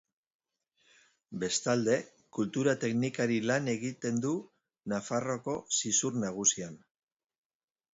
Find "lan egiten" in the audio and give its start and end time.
3.53-4.21